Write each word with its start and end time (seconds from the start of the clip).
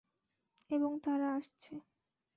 এবং 0.69 0.91
তারা 1.03 1.27
আসছে। 1.33 1.73